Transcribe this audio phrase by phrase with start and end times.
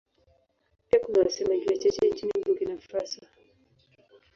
[0.89, 3.21] Pia kuna wasemaji wachache nchini Burkina Faso.